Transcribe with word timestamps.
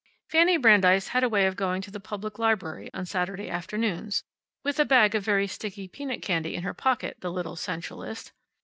Fanny 0.31 0.57
Brandeis 0.57 1.09
had 1.09 1.23
a 1.23 1.29
way 1.29 1.45
of 1.45 1.55
going 1.55 1.79
to 1.83 1.91
the 1.91 1.99
public 1.99 2.39
library 2.39 2.89
on 2.91 3.05
Saturday 3.05 3.47
afternoons 3.51 4.23
(with 4.63 4.79
a 4.79 4.83
bag 4.83 5.13
of 5.13 5.21
very 5.23 5.45
sticky 5.45 5.87
peanut 5.87 6.23
candy 6.23 6.55
in 6.55 6.63
her 6.63 6.73
pocket, 6.73 7.17
the 7.19 7.29
little 7.31 7.55
sensualist!) 7.55 8.31